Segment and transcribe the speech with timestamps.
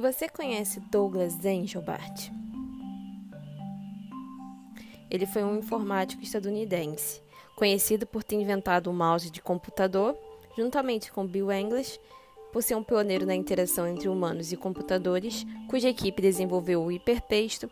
[0.00, 2.30] Você conhece Douglas Engelbart?
[5.10, 7.20] Ele foi um informático estadunidense,
[7.56, 10.16] conhecido por ter inventado o mouse de computador,
[10.56, 11.98] juntamente com Bill English,
[12.52, 17.68] por ser um pioneiro na interação entre humanos e computadores, cuja equipe desenvolveu o hipertexto,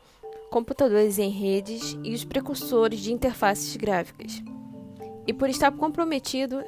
[0.50, 4.43] computadores em redes e os precursores de interfaces gráficas.
[5.29, 6.61] E por estar comprometido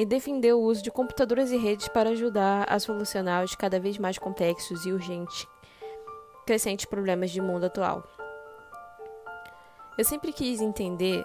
[0.00, 3.98] e defender o uso de computadores e redes para ajudar a solucionar os cada vez
[3.98, 5.46] mais complexos e urgentes
[6.46, 8.02] crescentes problemas de mundo atual.
[9.98, 11.22] Eu sempre quis entender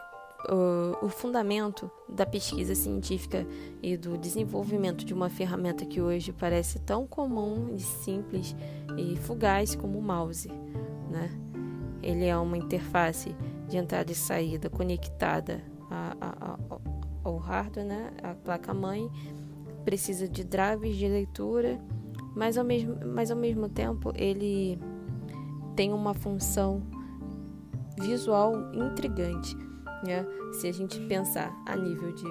[0.49, 3.47] uh, o fundamento da pesquisa científica
[3.81, 8.53] e do desenvolvimento de uma ferramenta que hoje parece tão comum e simples
[8.97, 10.49] e fugaz como o mouse,
[11.09, 11.31] né?
[12.03, 13.33] Ele é uma interface
[13.69, 15.63] de entrada e saída conectada
[17.45, 19.09] hardware, né, a placa-mãe,
[19.83, 21.79] precisa de drives de leitura,
[22.35, 24.79] mas ao, mesmo, mas ao mesmo tempo ele
[25.75, 26.81] tem uma função
[27.99, 29.55] visual intrigante.
[30.03, 30.25] Né?
[30.59, 32.25] Se a gente pensar a nível de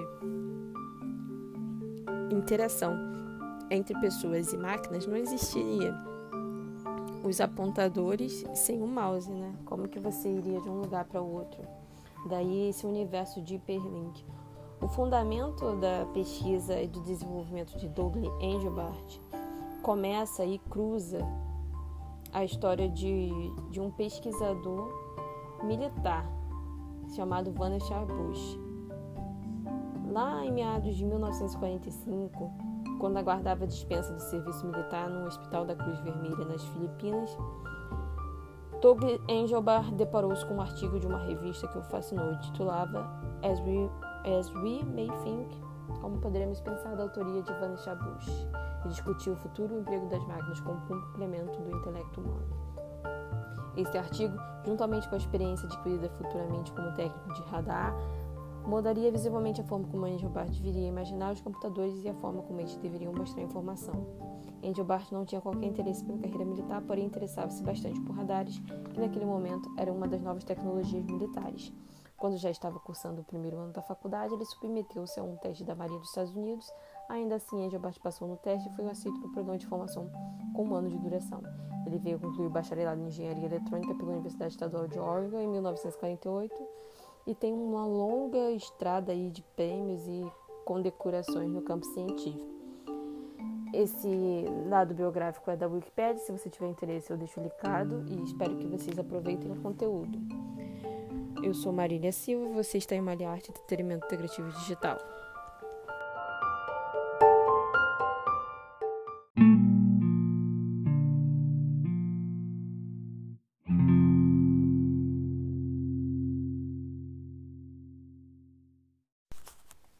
[2.35, 2.95] interação
[3.69, 5.95] entre pessoas e máquinas, não existiria
[7.23, 9.55] os apontadores sem o mouse, né?
[9.65, 11.63] Como que você iria de um lugar para o outro?
[12.29, 14.23] Daí esse universo de hiperlink.
[14.81, 19.19] O fundamento da pesquisa e do desenvolvimento de Douglas Engelbart
[19.81, 21.19] começa e cruza
[22.33, 23.29] a história de,
[23.71, 24.89] de um pesquisador
[25.63, 26.25] militar
[27.15, 28.59] chamado Vannevar Bush.
[30.11, 32.51] Lá em meados de 1945,
[32.99, 37.37] quando aguardava dispensa do serviço militar no Hospital da Cruz Vermelha nas Filipinas,
[38.81, 43.07] Douglas Engelbart deparou-se com um artigo de uma revista que o fascinou, titulava
[43.41, 43.89] As We
[44.25, 45.55] As We May Think,
[46.01, 48.47] como poderemos pensar da autoria de Vanessa Bush,
[48.83, 52.47] e discutir o futuro emprego das máquinas como complemento do intelecto humano.
[53.77, 54.35] Este artigo,
[54.65, 57.93] juntamente com a experiência adquirida futuramente como técnico de radar,
[58.65, 62.59] mudaria visivelmente a forma como Engelbart viria a imaginar os computadores e a forma como
[62.59, 64.07] eles deveriam mostrar informação.
[64.63, 68.57] Engelbart não tinha qualquer interesse pela carreira militar, porém interessava-se bastante por radares,
[68.91, 71.71] que naquele momento era uma das novas tecnologias militares.
[72.25, 75.75] Quando já estava cursando o primeiro ano da faculdade, ele submeteu-se a um teste da
[75.75, 76.73] Marinha dos Estados Unidos.
[77.07, 80.09] Ainda assim, Engelbart passou no teste e foi aceito para o programa de formação
[80.55, 81.43] com um ano de duração.
[81.85, 86.67] Ele veio concluir o bacharelado em Engenharia Eletrônica pela Universidade Estadual de Oregon em 1948
[87.27, 90.25] e tem uma longa estrada aí de prêmios e
[90.65, 92.55] condecorações no campo científico.
[93.71, 98.57] Esse lado biográfico é da Wikipedia, se você tiver interesse eu deixo linkado e espero
[98.57, 100.17] que vocês aproveitem o conteúdo.
[101.43, 104.97] Eu sou Marília Silva você está em Malha Arte Entretenimento Integrativo Digital.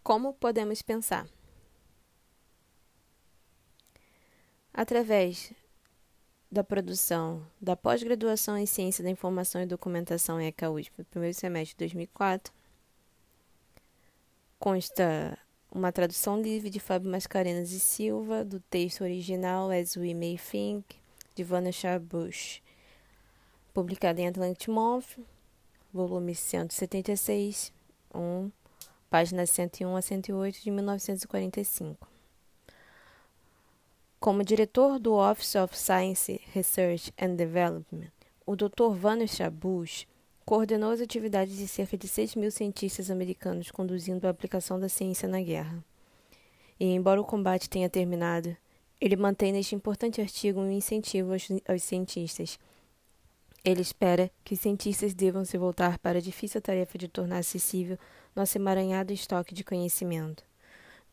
[0.03, 1.27] Como podemos pensar?
[4.71, 5.51] Através
[6.55, 11.73] da produção da pós-graduação em Ciência da Informação e Documentação em ECA USP, primeiro semestre
[11.73, 12.53] de 2004,
[14.57, 15.37] consta
[15.69, 20.95] uma tradução livre de Fábio Mascarenas e Silva do texto original As We May Think,
[21.35, 22.63] de Vanessa Bush,
[23.73, 25.19] publicado em Atlantic Month,
[25.93, 27.73] volume 176,
[28.13, 28.49] 1,
[29.09, 32.14] páginas 101 a 108, de 1945.
[34.19, 38.11] Como diretor do Office of Science, Research and Development,
[38.45, 38.93] o Dr.
[38.93, 40.07] Vanessa Bush
[40.45, 45.27] coordenou as atividades de cerca de 6 mil cientistas americanos conduzindo a aplicação da ciência
[45.27, 45.83] na guerra.
[46.79, 48.55] E, embora o combate tenha terminado,
[48.99, 52.59] ele mantém neste importante artigo um incentivo aos, aos cientistas.
[53.63, 57.97] Ele espera que os cientistas devam se voltar para a difícil tarefa de tornar acessível
[58.35, 60.43] nosso emaranhado estoque de conhecimento.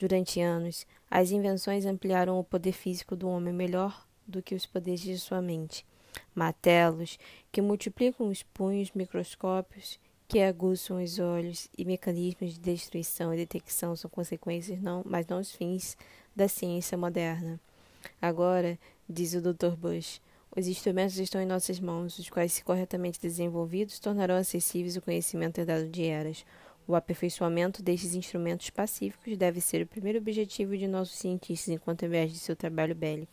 [0.02, 5.00] Durante anos, as invenções ampliaram o poder físico do homem melhor do que os poderes
[5.00, 5.86] de sua mente.
[6.34, 7.21] Martelos,
[7.53, 13.94] que multiplicam os punhos, microscópios, que aguçam os olhos e mecanismos de destruição e detecção
[13.94, 15.97] são consequências, não, mas não os fins
[16.34, 17.60] da ciência moderna.
[18.21, 18.77] Agora,
[19.09, 19.77] diz o Dr.
[19.78, 20.21] Bush,
[20.56, 25.59] os instrumentos estão em nossas mãos, os quais, se corretamente desenvolvidos, tornarão acessíveis o conhecimento
[25.59, 26.44] herdado de eras.
[26.86, 32.34] O aperfeiçoamento destes instrumentos pacíficos deve ser o primeiro objetivo de nossos cientistas enquanto emerge
[32.34, 33.32] de seu trabalho bélico.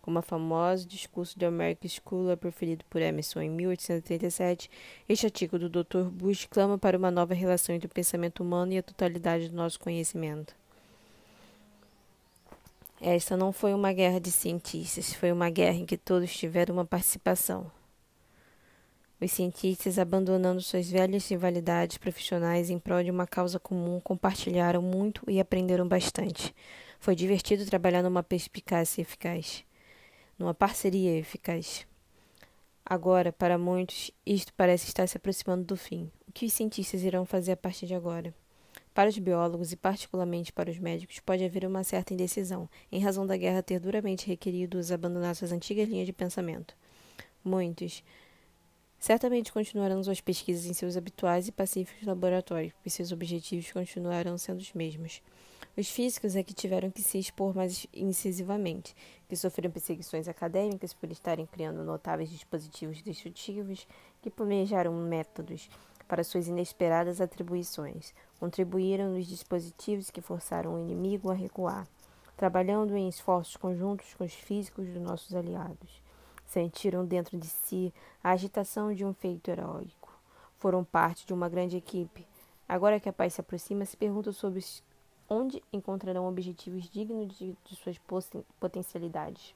[0.00, 4.70] Como o famoso discurso de American Scholar proferido por Emerson em 1837,
[5.08, 6.10] este artigo do Dr.
[6.10, 9.80] Bush clama para uma nova relação entre o pensamento humano e a totalidade do nosso
[9.80, 10.54] conhecimento.
[13.00, 16.84] Esta não foi uma guerra de cientistas, foi uma guerra em que todos tiveram uma
[16.84, 17.70] participação.
[19.20, 25.22] Os cientistas, abandonando suas velhas rivalidades profissionais em prol de uma causa comum, compartilharam muito
[25.30, 26.54] e aprenderam bastante.
[26.98, 29.64] Foi divertido trabalhar numa perspicácia eficaz,
[30.38, 31.86] numa parceria eficaz.
[32.84, 36.10] Agora, para muitos, isto parece estar se aproximando do fim.
[36.28, 38.34] O que os cientistas irão fazer a partir de agora?
[38.92, 43.26] Para os biólogos e particularmente para os médicos, pode haver uma certa indecisão, em razão
[43.26, 46.76] da guerra ter duramente requerido os abandonar suas antigas linhas de pensamento.
[47.42, 48.04] Muitos
[49.04, 54.60] certamente continuarão suas pesquisas em seus habituais e pacíficos laboratórios, pois seus objetivos continuarão sendo
[54.60, 55.20] os mesmos.
[55.76, 58.96] Os físicos é que tiveram que se expor mais incisivamente,
[59.28, 63.86] que sofreram perseguições acadêmicas por estarem criando notáveis dispositivos destrutivos,
[64.22, 65.68] que planejaram métodos
[66.08, 71.86] para suas inesperadas atribuições, contribuíram nos dispositivos que forçaram o inimigo a recuar,
[72.38, 76.03] trabalhando em esforços conjuntos com os físicos dos nossos aliados.
[76.54, 77.92] Sentiram dentro de si
[78.22, 80.08] a agitação de um feito heróico.
[80.56, 82.24] Foram parte de uma grande equipe.
[82.68, 84.64] Agora que a paz se aproxima, se perguntam sobre
[85.28, 88.00] onde encontrarão objetivos dignos de, de suas
[88.60, 89.52] potencialidades.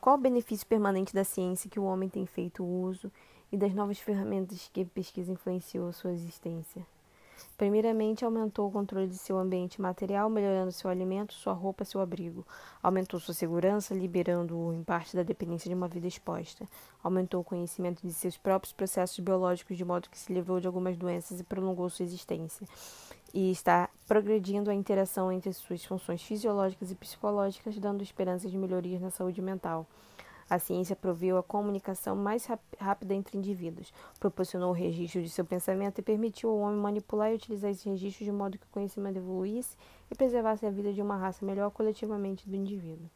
[0.00, 3.12] Qual o benefício permanente da ciência que o homem tem feito uso
[3.52, 6.86] e das novas ferramentas que pesquisa influenciou sua existência?
[7.56, 12.46] Primeiramente, aumentou o controle de seu ambiente material, melhorando seu alimento, sua roupa, seu abrigo.
[12.82, 16.68] Aumentou sua segurança, liberando-o em parte da dependência de uma vida exposta.
[17.02, 20.96] Aumentou o conhecimento de seus próprios processos biológicos, de modo que se livrou de algumas
[20.96, 22.66] doenças e prolongou sua existência.
[23.32, 29.00] E está progredindo a interação entre suas funções fisiológicas e psicológicas, dando esperanças de melhorias
[29.00, 29.86] na saúde mental.
[30.50, 36.00] A ciência proveu a comunicação mais rápida entre indivíduos, proporcionou o registro de seu pensamento
[36.00, 39.76] e permitiu ao homem manipular e utilizar esses registros de modo que o conhecimento evoluísse
[40.10, 43.08] e preservasse a vida de uma raça melhor coletivamente do indivíduo.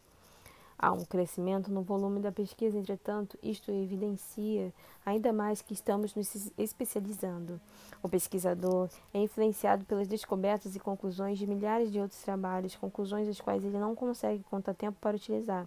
[0.79, 4.73] Há um crescimento no volume da pesquisa, entretanto, isto evidencia
[5.05, 7.61] ainda mais que estamos nos especializando.
[8.01, 13.41] O pesquisador é influenciado pelas descobertas e conclusões de milhares de outros trabalhos, conclusões as
[13.41, 15.67] quais ele não consegue contar tempo para utilizar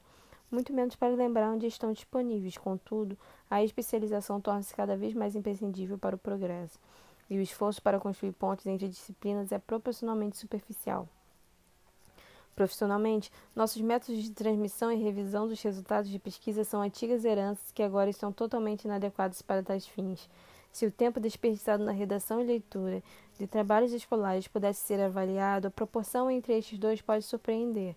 [0.49, 2.57] muito menos para lembrar onde estão disponíveis.
[2.57, 3.17] Contudo,
[3.49, 6.79] a especialização torna-se cada vez mais imprescindível para o progresso,
[7.29, 11.07] e o esforço para construir pontes entre disciplinas é proporcionalmente superficial.
[12.55, 17.83] Profissionalmente, nossos métodos de transmissão e revisão dos resultados de pesquisa são antigas heranças que
[17.83, 20.27] agora estão totalmente inadequadas para tais fins.
[20.71, 23.03] Se o tempo desperdiçado na redação e leitura
[23.37, 27.95] de trabalhos escolares pudesse ser avaliado, a proporção entre estes dois pode surpreender.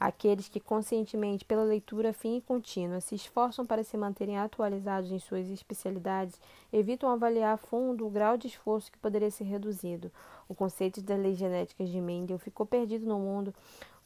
[0.00, 5.18] Aqueles que conscientemente, pela leitura fim e contínua, se esforçam para se manterem atualizados em
[5.18, 6.40] suas especialidades,
[6.72, 10.10] evitam avaliar a fundo o grau de esforço que poderia ser reduzido.
[10.48, 13.54] O conceito das leis genéticas de Mendel ficou perdido no mundo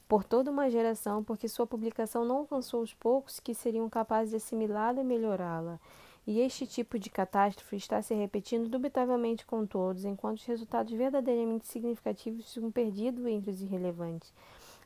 [0.09, 4.37] por toda uma geração porque sua publicação não alcançou os poucos que seriam capazes de
[4.37, 5.79] assimilá-la e melhorá-la.
[6.27, 11.69] E este tipo de catástrofe está se repetindo dubitavelmente com todos, enquanto os resultados verdadeiramente
[11.69, 14.33] significativos ficam perdidos entre os irrelevantes.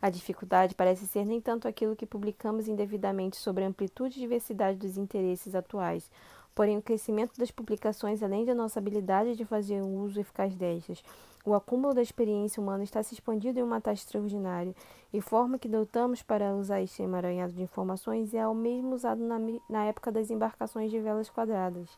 [0.01, 4.79] A dificuldade parece ser nem tanto aquilo que publicamos indevidamente sobre a amplitude e diversidade
[4.79, 6.09] dos interesses atuais,
[6.55, 11.03] porém o crescimento das publicações, além da nossa habilidade de fazer um uso eficaz destas.
[11.45, 14.75] O acúmulo da experiência humana está se expandindo em uma taxa extraordinária,
[15.13, 19.39] e forma que adotamos para usar este emaranhado de informações é o mesmo usado na,
[19.69, 21.89] na época das embarcações de velas quadradas.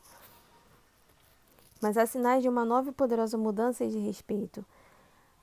[1.82, 4.64] Mas há sinais de uma nova e poderosa mudança de respeito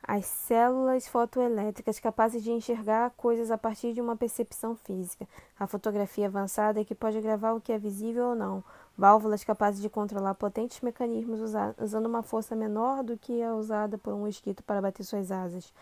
[0.08, 5.28] as células fotoelétricas capazes de enxergar coisas a partir de uma percepção física,
[5.60, 8.64] a fotografia avançada que pode gravar o que é visível ou não,
[8.98, 11.42] válvulas capazes de controlar potentes mecanismos
[11.78, 15.74] usando uma força menor do que a usada por um mosquito para bater suas asas,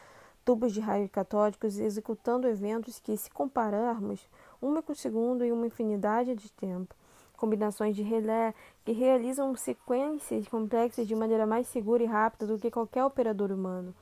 [0.44, 4.28] tubos de raios catódicos executando eventos que, se compararmos,
[4.60, 6.96] um microsegundo e uma infinidade de tempo,
[7.38, 12.72] combinações de relé que realizam sequências complexas de maneira mais segura e rápida do que
[12.72, 13.94] qualquer operador humano.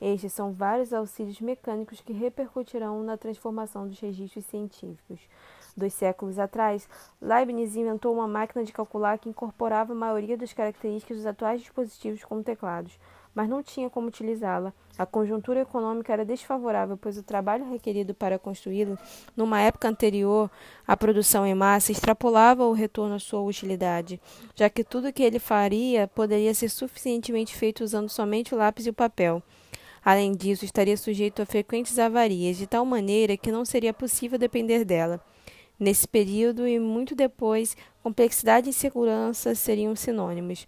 [0.00, 5.20] Estes são vários auxílios mecânicos que repercutirão na transformação dos registros científicos.
[5.76, 6.88] Dois séculos atrás,
[7.20, 12.24] Leibniz inventou uma máquina de calcular que incorporava a maioria das características dos atuais dispositivos
[12.24, 12.98] como teclados,
[13.34, 14.72] mas não tinha como utilizá-la.
[14.98, 18.98] A conjuntura econômica era desfavorável, pois o trabalho requerido para construí-lo,
[19.36, 20.50] numa época anterior
[20.86, 24.20] à produção em massa, extrapolava o retorno à sua utilidade,
[24.54, 28.86] já que tudo o que ele faria poderia ser suficientemente feito usando somente o lápis
[28.86, 29.42] e o papel.
[30.04, 34.84] Além disso, estaria sujeito a frequentes avarias, de tal maneira que não seria possível depender
[34.84, 35.20] dela.
[35.78, 40.66] Nesse período e muito depois, complexidade e insegurança seriam sinônimos.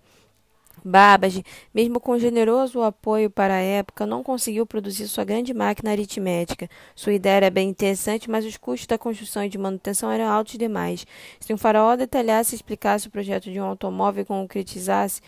[0.85, 6.69] Babbage, mesmo com generoso apoio para a época, não conseguiu produzir sua grande máquina aritmética.
[6.95, 10.59] Sua ideia era bem interessante, mas os custos da construção e de manutenção eram altos
[10.59, 11.07] demais.
[11.39, 15.21] Se um faraó detalhasse e explicasse o projeto de um automóvel e concretizasse,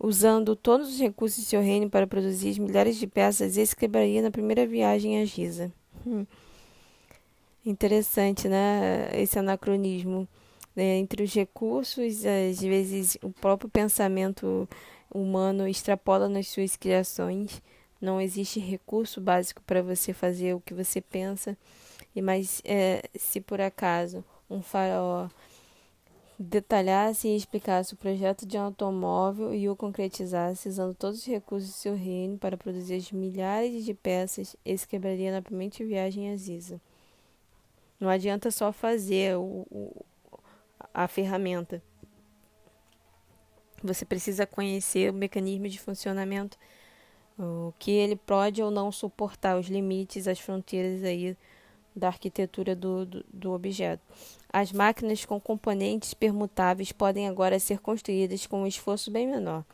[0.00, 4.30] usando todos os recursos de seu reino para produzir milhares de peças, esse quebraria na
[4.30, 5.70] primeira viagem a Giza.
[6.06, 6.24] Hum.
[7.64, 9.10] Interessante, né?
[9.12, 10.26] Esse anacronismo.
[10.74, 14.66] É, entre os recursos, às vezes o próprio pensamento
[15.12, 17.60] humano extrapola nas suas criações.
[18.00, 21.58] Não existe recurso básico para você fazer o que você pensa.
[22.16, 25.28] E mas é, se por acaso um faraó
[26.42, 31.68] detalhasse e explicasse o projeto de um automóvel e o concretizasse usando todos os recursos
[31.68, 36.36] do seu reino para produzir as milhares de peças, esse quebraria na primeira viagem a
[36.36, 36.80] Ziza.
[38.00, 40.04] Não adianta só fazer o, o,
[40.94, 41.82] a ferramenta.
[43.82, 46.56] Você precisa conhecer o mecanismo de funcionamento,
[47.38, 51.36] o que ele pode ou não suportar, os limites, as fronteiras aí
[51.94, 54.02] da arquitetura do, do, do objeto.
[54.52, 59.64] As máquinas com componentes permutáveis podem agora ser construídas com um esforço bem menor.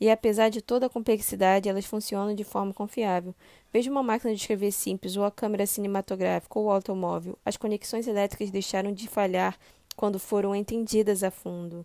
[0.00, 3.34] E apesar de toda a complexidade, elas funcionam de forma confiável.
[3.72, 7.38] Veja uma máquina de escrever simples, ou a câmera cinematográfica, ou o automóvel.
[7.44, 9.58] As conexões elétricas deixaram de falhar
[9.94, 11.84] quando foram entendidas a fundo.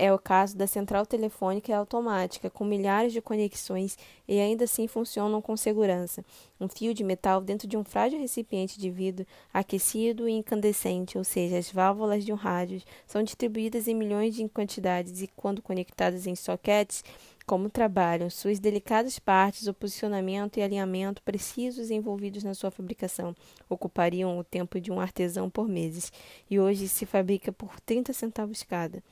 [0.00, 5.42] É o caso da central telefônica automática, com milhares de conexões e ainda assim funcionam
[5.42, 6.24] com segurança.
[6.60, 11.24] Um fio de metal dentro de um frágil recipiente de vidro, aquecido e incandescente, ou
[11.24, 16.28] seja, as válvulas de um rádio, são distribuídas em milhões de quantidades e, quando conectadas
[16.28, 17.02] em soquetes,
[17.44, 23.34] como trabalham, suas delicadas partes, o posicionamento e alinhamento precisos envolvidos na sua fabricação
[23.68, 26.12] ocupariam o tempo de um artesão por meses,
[26.48, 29.02] e hoje se fabrica por 30 centavos cada.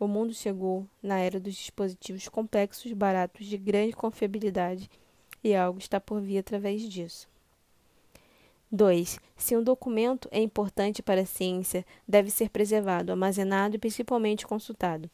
[0.00, 4.88] O mundo chegou na era dos dispositivos complexos, baratos, de grande confiabilidade,
[5.44, 7.28] e algo está por vir através disso.
[8.72, 9.20] 2.
[9.36, 15.10] Se um documento é importante para a ciência, deve ser preservado, armazenado e principalmente consultado.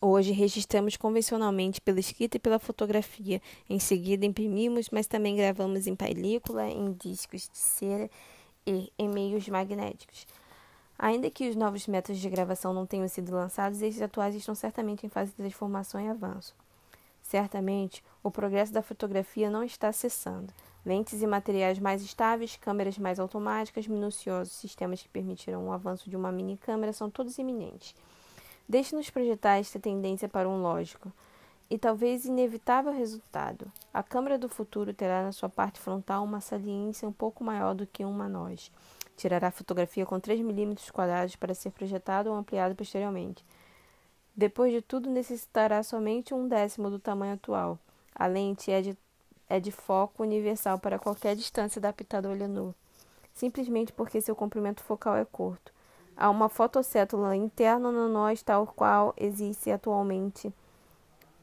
[0.00, 3.42] Hoje registramos convencionalmente pela escrita e pela fotografia.
[3.68, 8.08] Em seguida imprimimos, mas também gravamos em película, em discos de cera
[8.64, 10.28] e em meios magnéticos.
[10.98, 15.04] Ainda que os novos métodos de gravação não tenham sido lançados, esses atuais estão certamente
[15.04, 16.54] em fase de transformação e avanço.
[17.22, 20.52] Certamente, o progresso da fotografia não está cessando.
[20.84, 26.16] Lentes e materiais mais estáveis, câmeras mais automáticas, minuciosos sistemas que permitirão o avanço de
[26.16, 27.94] uma mini câmera são todos iminentes.
[28.68, 31.12] Deixe-nos projetar esta tendência para um lógico
[31.68, 33.70] e talvez inevitável resultado.
[33.92, 37.86] A câmera do futuro terá na sua parte frontal uma saliência um pouco maior do
[37.86, 38.70] que uma nós.
[39.16, 43.44] Tirará fotografia com 3 milímetros quadrados para ser projetado ou ampliado posteriormente.
[44.36, 47.78] Depois de tudo, necessitará somente um décimo do tamanho atual.
[48.14, 48.96] A lente é de,
[49.48, 52.74] é de foco universal para qualquer distância adaptada ao olho nu,
[53.32, 55.72] simplesmente porque seu comprimento focal é curto.
[56.14, 60.52] Há uma fotocétula interna no nós tal qual existe atualmente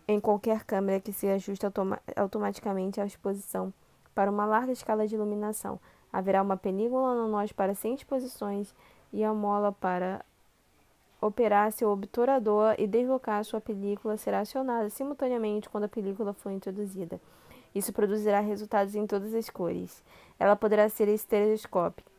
[0.07, 3.73] em qualquer câmera que se ajuste automa automaticamente à exposição
[4.13, 5.79] para uma larga escala de iluminação.
[6.13, 8.73] Haverá uma película no nós para 100 exposições
[9.11, 10.23] e a mola para
[11.19, 17.19] operar seu obturador e deslocar sua película será acionada simultaneamente quando a película for introduzida.
[17.73, 20.03] Isso produzirá resultados em todas as cores.
[20.39, 22.11] Ela poderá ser estereoscópica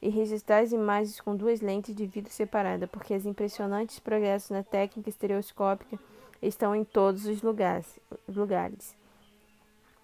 [0.00, 4.62] e registrar as imagens com duas lentes de vidro separada, porque os impressionantes progressos na
[4.62, 5.98] técnica estereoscópica
[6.40, 8.99] estão em todos os lugares.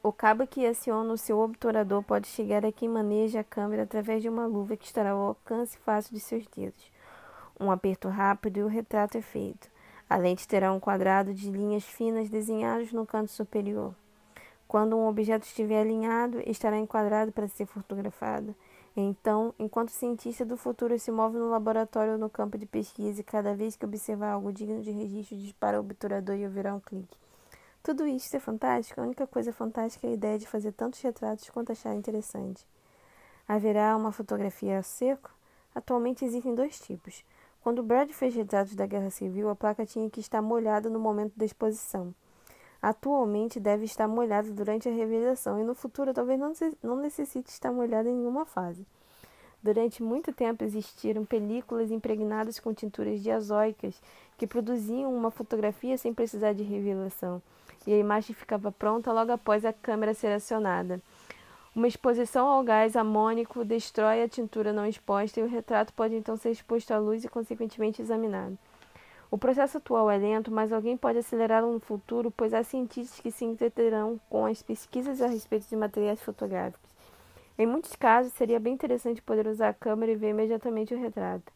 [0.03, 4.23] O cabo que aciona o seu obturador pode chegar a quem maneja a câmera através
[4.23, 6.93] de uma luva que estará ao alcance fácil de seus dedos.
[7.59, 9.69] Um aperto rápido e o retrato é feito.
[10.09, 13.93] A lente terá um quadrado de linhas finas desenhados no canto superior.
[14.69, 18.55] Quando um objeto estiver alinhado, estará enquadrado para ser fotografado.
[18.97, 23.55] Então, enquanto cientista do futuro se move no laboratório ou no campo de pesquisa cada
[23.55, 27.17] vez que observar algo digno de registro, dispara o obturador e ouvirá um clique.
[27.87, 29.00] Tudo isso é fantástico.
[29.00, 32.66] A única coisa fantástica é a ideia de fazer tantos retratos quanto achar interessante.
[33.47, 35.31] Haverá uma fotografia a seco?
[35.73, 37.25] Atualmente existem dois tipos.
[37.62, 41.35] Quando Brad fez retratos da Guerra Civil, a placa tinha que estar molhada no momento
[41.37, 42.12] da exposição.
[42.83, 46.40] Atualmente deve estar molhada durante a revelação e no futuro talvez
[46.83, 48.85] não necessite estar molhada em nenhuma fase.
[49.62, 54.02] Durante muito tempo existiram películas impregnadas com tinturas diazóicas
[54.37, 57.40] que produziam uma fotografia sem precisar de revelação
[57.87, 61.00] e a imagem ficava pronta logo após a câmera ser acionada.
[61.75, 66.37] Uma exposição ao gás amônico destrói a tintura não exposta e o retrato pode então
[66.37, 68.56] ser exposto à luz e consequentemente examinado.
[69.30, 73.30] O processo atual é lento, mas alguém pode acelerá-lo no futuro, pois há cientistas que
[73.30, 76.88] se entreterão com as pesquisas a respeito de materiais fotográficos.
[77.59, 81.52] Em muitos casos, seria bem interessante poder usar a câmera e ver imediatamente o retrato.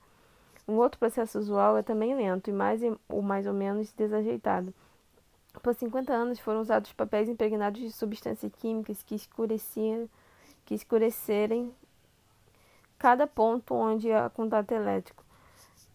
[0.66, 4.74] Um outro processo usual é também lento e mais ou mais ou menos desajeitado.
[5.62, 10.08] Por 50 anos foram usados papéis impregnados de substâncias químicas que escureciam,
[10.64, 11.74] que escurecerem
[12.98, 15.24] cada ponto onde há contato elétrico.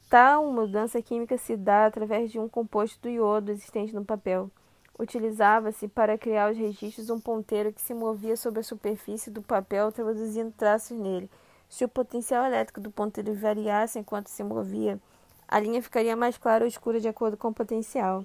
[0.10, 4.52] Tal mudança química se dá através de um composto do iodo existente no papel.
[4.98, 9.92] Utilizava-se para criar os registros um ponteiro que se movia sobre a superfície do papel,
[9.92, 11.30] traduzindo traços nele.
[11.68, 15.00] Se o potencial elétrico do ponteiro variasse enquanto se movia,
[15.48, 18.24] a linha ficaria mais clara ou escura de acordo com o potencial.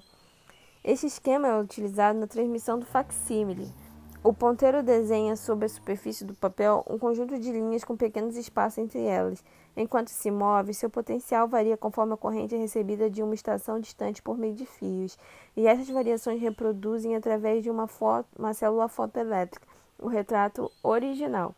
[0.83, 3.71] Este esquema é utilizado na transmissão do facsímile.
[4.23, 8.79] O ponteiro desenha sobre a superfície do papel um conjunto de linhas com pequenos espaços
[8.79, 9.43] entre elas.
[9.77, 14.23] Enquanto se move, seu potencial varia conforme a corrente é recebida de uma estação distante
[14.23, 15.19] por meio de fios,
[15.55, 19.67] e essas variações reproduzem através de uma, foto, uma célula fotoelétrica
[19.99, 21.53] o retrato original.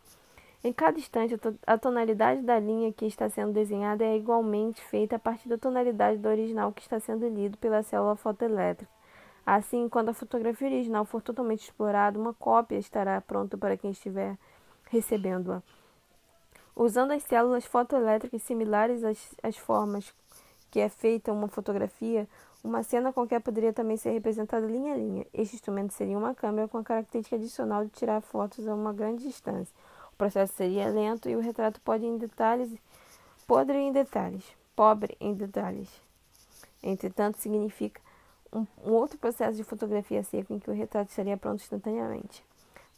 [0.62, 1.34] Em cada instante,
[1.66, 6.18] a tonalidade da linha que está sendo desenhada é igualmente feita a partir da tonalidade
[6.18, 8.92] do original que está sendo lido pela célula fotoelétrica.
[9.46, 14.38] Assim, quando a fotografia original for totalmente explorada, uma cópia estará pronta para quem estiver
[14.90, 15.62] recebendo-a.
[16.74, 20.12] Usando as células fotoelétricas similares às, às formas
[20.70, 22.28] que é feita uma fotografia,
[22.64, 25.26] uma cena qualquer poderia também ser representada linha a linha.
[25.32, 29.22] Este instrumento seria uma câmera com a característica adicional de tirar fotos a uma grande
[29.22, 29.72] distância.
[30.12, 32.70] O processo seria lento e o retrato pode em detalhes,
[33.46, 35.90] podre em detalhes, pobre em detalhes.
[36.82, 38.00] Entretanto, significa
[38.54, 42.44] um, um outro processo de fotografia seca em que o retrato estaria pronto instantaneamente.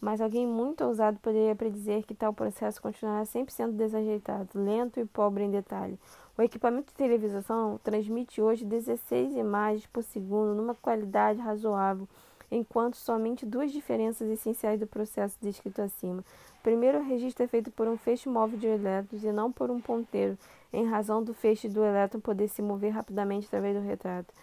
[0.00, 5.06] Mas alguém muito ousado poderia predizer que tal processo continuará sempre sendo desajeitado, lento e
[5.06, 5.98] pobre em detalhe.
[6.36, 12.06] O equipamento de televisão transmite hoje 16 imagens por segundo numa qualidade razoável,
[12.50, 16.22] enquanto somente duas diferenças essenciais do processo descrito acima.
[16.62, 19.80] Primeiro, o registro é feito por um feixe móvel de elétrons e não por um
[19.80, 20.36] ponteiro,
[20.72, 24.34] em razão do feixe do elétron poder se mover rapidamente através do retrato.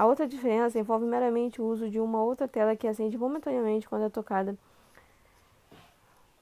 [0.00, 4.06] A outra diferença envolve meramente o uso de uma outra tela que acende momentaneamente quando
[4.06, 4.56] é tocada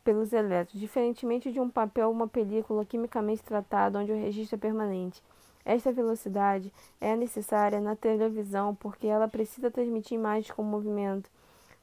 [0.05, 4.59] pelos elétrons, diferentemente de um papel ou uma película quimicamente tratada onde o registro é
[4.61, 5.21] permanente.
[5.64, 11.29] Esta velocidade é necessária na televisão porque ela precisa transmitir imagens com movimento.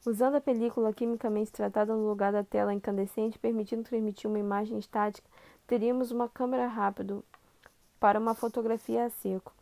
[0.06, 5.28] Usando a película quimicamente tratada no lugar da tela incandescente, permitindo transmitir uma imagem estática,
[5.66, 7.18] teríamos uma câmera rápida
[8.00, 9.52] para uma fotografia a seco.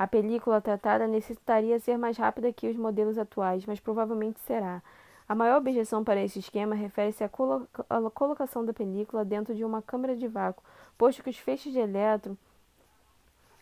[0.00, 4.82] A película tratada necessitaria ser mais rápida que os modelos atuais, mas provavelmente será.
[5.28, 7.68] A maior objeção para esse esquema refere-se à, colo
[8.14, 10.64] colocação da película dentro de uma câmara de vácuo,
[10.96, 12.34] posto que os feixes de elétron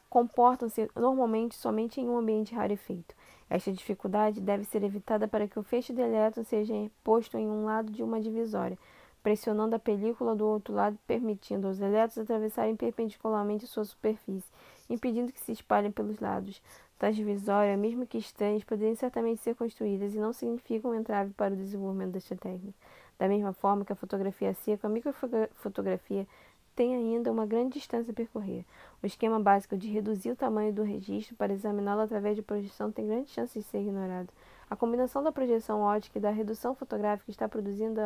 [0.09, 3.16] comportam-se normalmente somente em um ambiente rarefeito.
[3.51, 6.72] Esta dificuldade deve ser evitada para que o feixe de elétron seja
[7.03, 8.79] posto em um lado de uma divisória,
[9.24, 14.46] pressionando a película do outro lado, permitindo aos elétrons atravessarem perpendicularmente sua superfície
[14.88, 16.62] impedindo que se espalhem pelos lados.
[16.98, 21.55] Tais divisórias, mesmo que estranhas, poderiam certamente ser construídas e não significam um entrave para
[21.55, 22.77] o desenvolvimento desta técnica.
[23.18, 26.27] Da mesma forma que a fotografia seca, a microfotografia
[26.74, 28.64] tem ainda uma grande distância a percorrer.
[29.03, 33.07] O esquema básico de reduzir o tamanho do registro para examiná-lo através de projeção tem
[33.07, 34.29] grande chance de ser ignorado.
[34.70, 38.01] A combinação da projeção ótica e da redução fotográfica está produzindo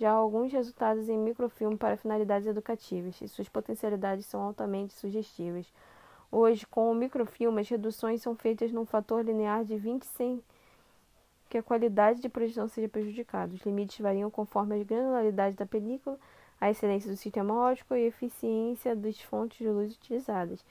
[0.00, 5.72] já alguns resultados em microfilme para finalidades educativas, e suas potencialidades são altamente sugestivas.
[6.30, 10.42] Hoje, com o microfilme, as reduções são feitas num fator linear de 20 sem
[11.48, 13.54] que a qualidade de projeção seja prejudicada.
[13.54, 16.18] Os limites variam conforme a granularidade da película,
[16.60, 20.62] a excelência do sistema óptico e a eficiência das fontes de luz utilizadas.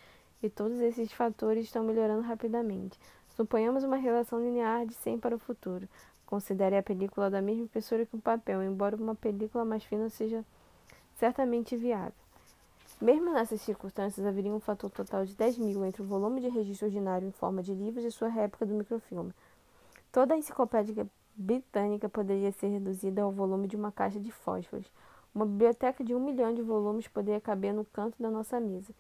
[0.44, 3.00] E todos esses fatores estão melhorando rapidamente.
[3.30, 5.88] Suponhamos uma relação linear de 100 para o futuro.
[6.28, 10.46] Considere a película da mesma espessura que um papel, embora uma película mais fina seja
[11.16, 12.27] certamente viável.
[13.00, 16.88] Mesmo nessas circunstâncias, haveria um fator total de 10 mil entre o volume de registro
[16.88, 19.32] ordinário em forma de livros e sua réplica do microfilme.
[20.12, 24.92] Toda a enciclopédia britânica poderia ser reduzida ao volume de uma caixa de fósforos.
[25.34, 28.92] Uma biblioteca de um milhão de volumes poderia caber no canto da nossa mesa.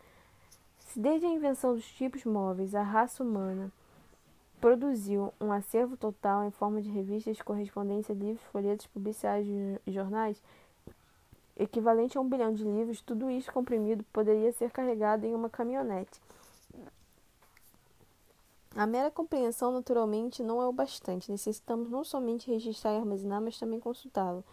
[0.79, 3.71] Se desde a invenção dos tipos móveis a raça humana
[4.61, 9.47] produziu um acervo total em forma de revistas, correspondência, livros, folhetos, publicidades
[9.85, 10.39] e jornais,
[11.57, 16.21] equivalente a um bilhão de livros, tudo isso comprimido poderia ser carregado em uma caminhonete.
[18.75, 21.31] A mera compreensão, naturalmente, não é o bastante.
[21.31, 24.43] Necessitamos não somente registrar e armazenar, mas também consultá-lo.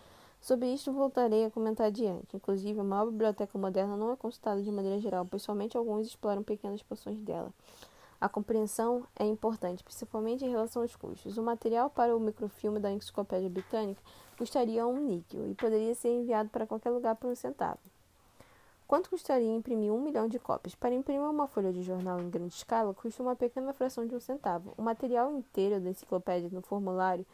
[0.40, 2.34] Sobre isto voltarei a comentar adiante.
[2.34, 6.42] Inclusive, a maior biblioteca moderna não é consultada de maneira geral, pois somente alguns exploram
[6.42, 7.52] pequenas porções dela.
[8.24, 11.36] A compreensão é importante, principalmente em relação aos custos.
[11.36, 14.00] O material para o microfilme da Enciclopédia Britânica
[14.38, 17.80] custaria um níquel e poderia ser enviado para qualquer lugar por um centavo.
[18.88, 20.74] Quanto custaria imprimir um milhão de cópias?
[20.74, 24.20] Para imprimir uma folha de jornal em grande escala, custa uma pequena fração de um
[24.20, 24.72] centavo.
[24.78, 27.26] O material inteiro da enciclopédia no formulário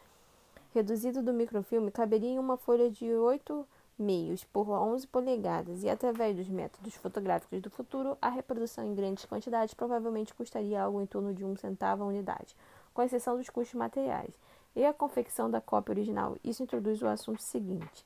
[0.74, 3.64] reduzido do microfilme caberia em uma folha de 8
[4.00, 9.24] meios por 11 polegadas, e através dos métodos fotográficos do futuro, a reprodução em grandes
[9.24, 12.56] quantidades provavelmente custaria algo em torno de um centavo a unidade,
[12.94, 14.34] com exceção dos custos materiais,
[14.74, 16.36] e a confecção da cópia original.
[16.42, 18.04] Isso introduz o assunto seguinte.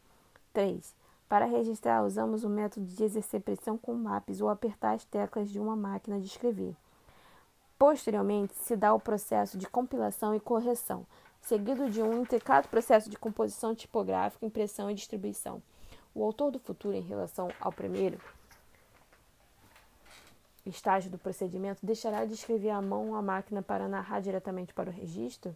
[0.52, 0.94] 3.
[1.28, 5.58] Para registrar, usamos o método de exercer pressão com lápis ou apertar as teclas de
[5.58, 6.76] uma máquina de escrever.
[7.78, 11.06] Posteriormente, se dá o processo de compilação e correção,
[11.40, 15.62] seguido de um intricado processo de composição tipográfica, impressão e distribuição.
[16.14, 18.20] O autor do futuro, em relação ao primeiro
[20.64, 24.92] estágio do procedimento, deixará de escrever à mão a máquina para narrar diretamente para o
[24.92, 25.54] registro?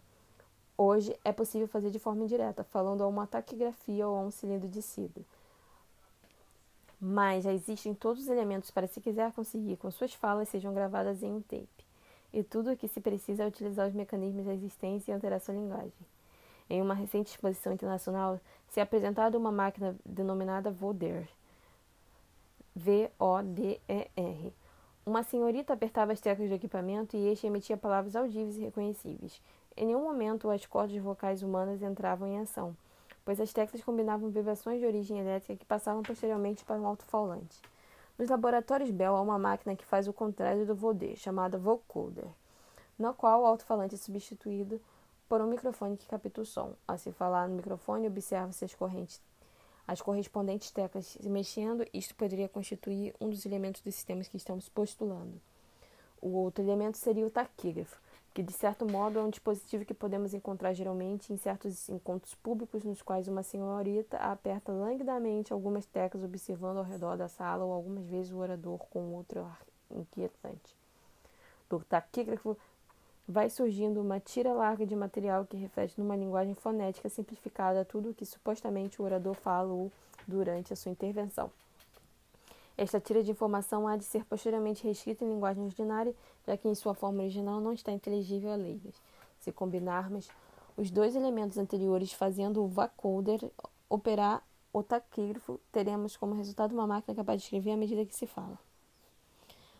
[0.77, 4.67] Hoje é possível fazer de forma indireta, falando a uma taquigrafia ou a um cilindro
[4.67, 5.23] de cidra.
[6.99, 11.23] Mas já existem todos os elementos para, se quiser conseguir, com suas falas sejam gravadas
[11.23, 11.67] em um tape.
[12.33, 15.91] E tudo o que se precisa é utilizar os mecanismos existentes e alterar sua linguagem.
[16.69, 21.27] Em uma recente exposição internacional, se apresentada uma máquina denominada Voder,
[22.75, 24.53] V-O-D-E-R.
[25.05, 29.41] Uma senhorita apertava as teclas do equipamento e este emitia palavras audíveis e reconhecíveis.
[29.75, 32.77] Em nenhum momento as cordas vocais humanas entravam em ação,
[33.25, 37.59] pois as teclas combinavam vibrações de origem elétrica que passavam posteriormente para um alto-falante.
[38.17, 42.27] Nos laboratórios Bell há uma máquina que faz o contrário do Voder, chamada vocoder,
[42.97, 44.79] na qual o alto-falante é substituído
[45.29, 46.73] por um microfone que capta o som.
[46.87, 49.21] Ao se falar no microfone, observa-se as correntes
[49.89, 54.69] as correspondentes teclas se mexendo, isto poderia constituir um dos elementos dos sistemas que estamos
[54.69, 55.41] postulando.
[56.21, 57.99] O outro elemento seria o taquígrafo,
[58.31, 62.83] que de certo modo é um dispositivo que podemos encontrar geralmente em certos encontros públicos
[62.83, 68.05] nos quais uma senhorita aperta languidamente algumas teclas observando ao redor da sala ou algumas
[68.05, 70.77] vezes o orador com outro ar inquietante.
[71.67, 72.55] Do taquígrafo
[73.29, 78.13] vai surgindo uma tira larga de material que reflete numa linguagem fonética simplificada tudo o
[78.13, 79.91] que supostamente o orador falou
[80.27, 81.51] durante a sua intervenção.
[82.75, 86.15] Esta tira de informação há de ser posteriormente reescrita em linguagem ordinária,
[86.47, 88.95] já que em sua forma original não está inteligível a leigos.
[89.39, 90.27] Se combinarmos
[90.75, 93.47] os dois elementos anteriores fazendo o vocoder
[93.87, 94.41] operar
[94.73, 98.57] o taquígrafo, teremos como resultado uma máquina capaz de escrever à medida que se fala.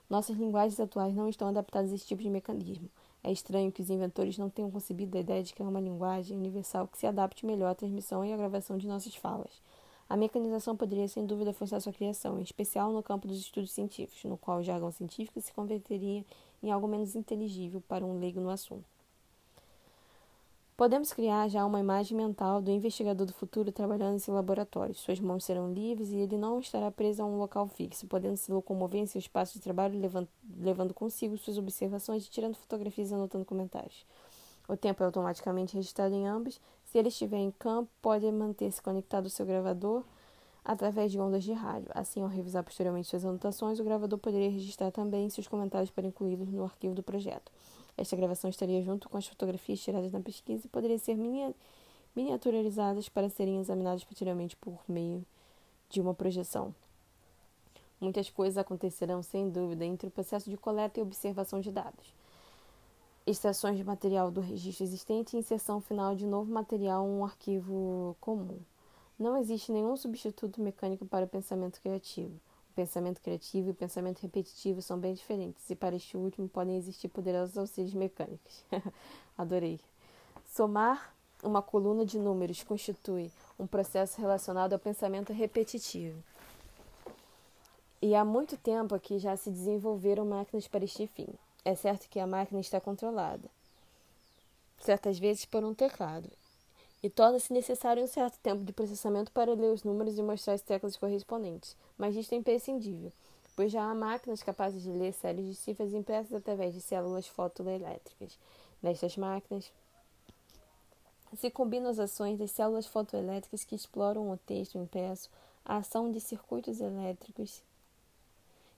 [0.07, 2.89] Nossas linguagens atuais não estão adaptadas a esse tipo de mecanismo.
[3.23, 6.87] É estranho que os inventores não tenham concebido a ideia de criar uma linguagem universal
[6.87, 9.61] que se adapte melhor à transmissão e à gravação de nossas falas.
[10.07, 14.23] A mecanização poderia, sem dúvida, forçar sua criação, em especial no campo dos estudos científicos,
[14.23, 16.25] no qual o jargão científico se converteria
[16.63, 18.98] em algo menos inteligível para um leigo no assunto.
[20.79, 24.95] Podemos criar já uma imagem mental do investigador do futuro trabalhando em seu laboratório.
[24.95, 28.49] Suas mãos serão livres e ele não estará preso a um local fixo, podendo se
[28.49, 29.99] locomover em seu espaço de trabalho,
[30.57, 34.05] levando, consigo suas observações e tirando fotografias e anotando comentários.
[34.69, 36.61] O tempo é automaticamente registrado em ambos.
[36.85, 40.05] Se ele estiver em campo, pode manter-se conectado ao seu gravador
[40.63, 41.91] através de ondas de rádio.
[41.93, 46.47] Assim, ao revisar posteriormente suas anotações, o gravador poderia registrar também seus comentários para incluí-los
[46.47, 47.51] no arquivo do projeto.
[47.99, 51.17] Esta gravação estaria junto com as fotografias tiradas na pesquisa e poderia ser
[52.15, 55.25] miniaturizadas para serem examinadas posteriormente por meio
[55.89, 56.73] de uma projeção.
[57.99, 62.13] Muitas coisas acontecerão, sem dúvida, entre o processo de coleta e observação de dados.
[63.27, 68.15] Extrações de material do registro existente e inserção final de novo material em um arquivo
[68.21, 68.59] comum.
[69.19, 72.39] Não existe nenhum substituto mecânico para o pensamento criativo
[72.79, 77.57] pensamento criativo e pensamento repetitivo são bem diferentes, e para este último podem existir poderosos
[77.57, 78.63] auxílios mecânicos.
[79.37, 79.81] Adorei.
[80.45, 81.13] Somar
[81.43, 86.23] uma coluna de números constitui um processo relacionado ao pensamento repetitivo.
[88.01, 91.27] E há muito tempo aqui já se desenvolveram máquinas para este fim.
[91.65, 93.49] É certo que a máquina está controlada,
[94.79, 96.29] certas vezes por um teclado,
[97.01, 100.61] e torna-se necessário um certo tempo de processamento para ler os números e mostrar as
[100.61, 103.11] teclas correspondentes, mas isto é imprescindível,
[103.55, 108.37] pois já há máquinas capazes de ler séries de cifras impressas através de células fotoelétricas.
[108.81, 109.71] Nestas máquinas,
[111.37, 115.29] se combinam as ações das células fotoelétricas que exploram o texto impresso,
[115.63, 117.61] a ação de circuitos elétricos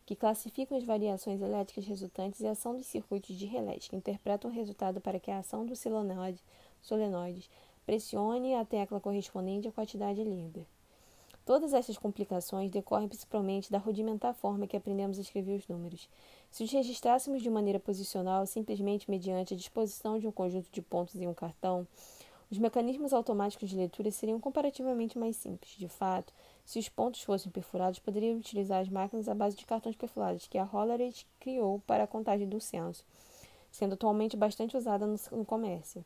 [0.05, 4.51] que classificam as variações elétricas resultantes e a ação dos circuitos de relé, que interpretam
[4.51, 7.49] o resultado para que a ação dos solenoides
[7.91, 10.65] Pressione a tecla correspondente à quantidade lida.
[11.45, 16.08] Todas essas complicações decorrem principalmente da rudimentar forma que aprendemos a escrever os números.
[16.49, 21.15] Se os registrássemos de maneira posicional, simplesmente mediante a disposição de um conjunto de pontos
[21.15, 21.86] em um cartão,
[22.49, 25.71] os mecanismos automáticos de leitura seriam comparativamente mais simples.
[25.71, 29.97] De fato, se os pontos fossem perfurados, poderiam utilizar as máquinas à base de cartões
[29.97, 33.04] perfurados que a Hollerith criou para a contagem do censo,
[33.69, 36.06] sendo atualmente bastante usada no comércio.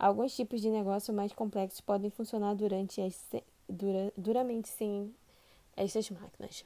[0.00, 3.22] Alguns tipos de negócio mais complexos podem funcionar durante as,
[3.68, 5.14] dura, duramente sem
[5.76, 6.64] estas máquinas.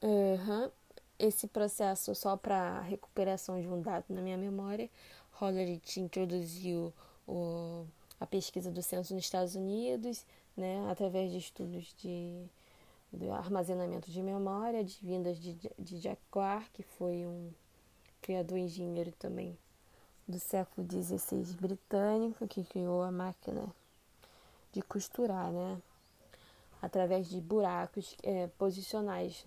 [0.00, 0.70] Uhum.
[1.18, 4.88] Esse processo só para recuperação de um dado na minha memória,
[5.38, 6.94] Hollerith introduziu
[7.28, 7.84] o,
[8.18, 10.24] a pesquisa do censo nos Estados Unidos,
[10.56, 12.42] né, através de estudos de,
[13.12, 17.50] de armazenamento de memória, de vindas de, de Jacquard, que foi um
[18.22, 19.58] criador engenheiro também
[20.26, 23.66] do século XVI britânico, que criou a máquina
[24.72, 25.80] de costurar, né?
[26.82, 29.44] Através de buracos é, posicionais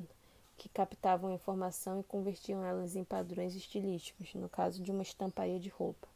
[0.58, 5.60] que captavam a informação e convertiam elas em padrões estilísticos, no caso de uma estamparia
[5.60, 6.08] de roupa.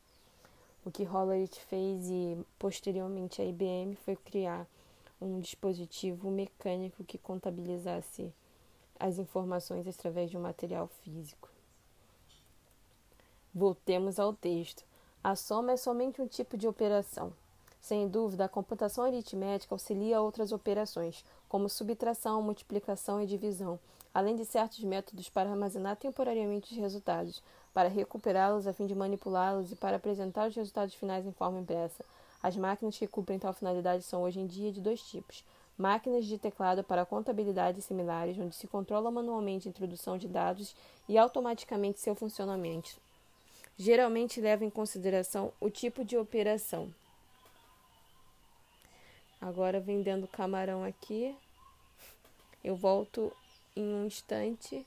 [0.86, 4.68] O que Hollerith fez e posteriormente a IBM foi criar
[5.22, 8.34] um dispositivo mecânico que contabilizasse
[9.00, 11.53] as informações através de um material físico.
[13.56, 14.84] Voltemos ao texto.
[15.24, 17.32] A soma é somente um tipo de operação.
[17.80, 23.80] Sem dúvida, a computação aritmética auxilia outras operações, como subtração, multiplicação e divisão,
[24.12, 29.72] além de certos métodos para armazenar temporariamente os resultados, para recuperá-los a fim de manipulá-los
[29.72, 32.04] e para apresentar os resultados finais em forma impressa.
[32.42, 35.46] As máquinas que cumprem tal finalidade são hoje em dia de dois tipos:
[35.78, 40.76] máquinas de teclado para contabilidade similares, onde se controla manualmente a introdução de dados
[41.08, 43.00] e automaticamente seu funcionamento
[43.78, 46.94] geralmente leva em consideração o tipo de operação.
[49.42, 51.36] Agora vendendo camarão aqui.
[52.64, 53.32] Eu volto
[53.76, 54.86] em um instante.